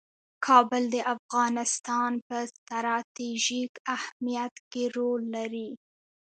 کابل 0.45 0.83
د 0.93 0.97
افغانستان 1.15 2.11
په 2.27 2.37
ستراتیژیک 2.55 3.71
اهمیت 3.95 4.53
کې 4.71 4.83
رول 4.97 5.21
لري. 5.35 5.69